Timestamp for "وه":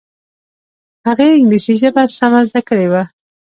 2.91-3.03